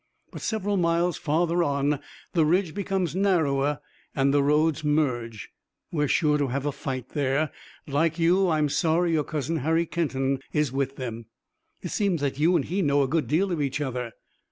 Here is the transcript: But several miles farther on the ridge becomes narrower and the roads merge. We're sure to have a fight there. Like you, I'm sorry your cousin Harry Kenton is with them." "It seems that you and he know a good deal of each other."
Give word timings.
But 0.31 0.41
several 0.41 0.77
miles 0.77 1.15
farther 1.15 1.61
on 1.61 1.99
the 2.33 2.43
ridge 2.43 2.73
becomes 2.73 3.15
narrower 3.15 3.81
and 4.15 4.33
the 4.33 4.41
roads 4.41 4.83
merge. 4.83 5.51
We're 5.91 6.07
sure 6.07 6.39
to 6.39 6.47
have 6.47 6.65
a 6.65 6.71
fight 6.71 7.09
there. 7.09 7.51
Like 7.87 8.17
you, 8.17 8.49
I'm 8.49 8.67
sorry 8.67 9.11
your 9.11 9.23
cousin 9.23 9.57
Harry 9.57 9.85
Kenton 9.85 10.39
is 10.53 10.71
with 10.71 10.95
them." 10.95 11.27
"It 11.83 11.89
seems 11.89 12.19
that 12.21 12.39
you 12.39 12.55
and 12.55 12.65
he 12.65 12.81
know 12.81 13.03
a 13.03 13.07
good 13.07 13.27
deal 13.27 13.51
of 13.51 13.61
each 13.61 13.79
other." 13.79 14.13